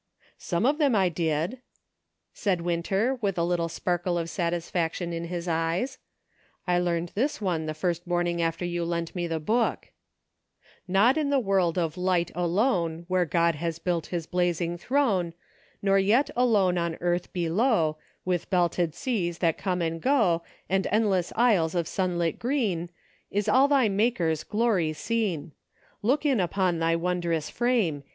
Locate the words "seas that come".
18.95-19.83